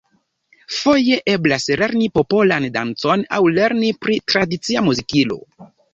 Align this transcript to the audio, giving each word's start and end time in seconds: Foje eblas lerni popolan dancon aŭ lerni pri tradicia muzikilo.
Foje 0.75 1.17
eblas 1.33 1.67
lerni 1.81 2.09
popolan 2.15 2.67
dancon 2.79 3.27
aŭ 3.37 3.43
lerni 3.59 3.93
pri 4.07 4.19
tradicia 4.35 4.85
muzikilo. 4.89 5.39